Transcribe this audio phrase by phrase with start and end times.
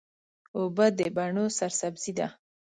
[0.57, 2.27] اوبه د بڼو سرسبزي ده.